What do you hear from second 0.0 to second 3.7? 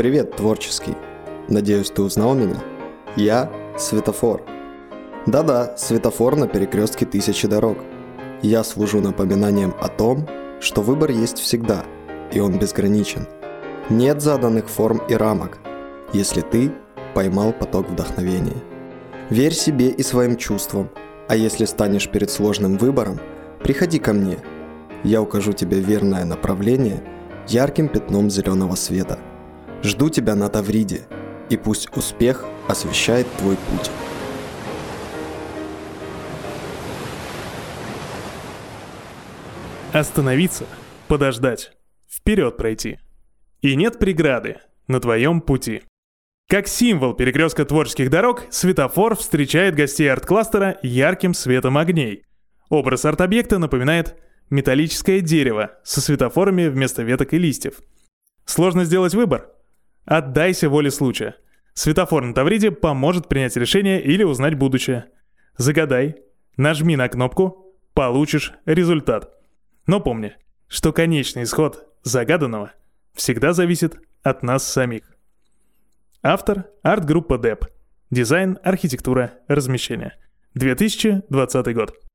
Привет, творческий. Надеюсь, ты узнал меня? Я–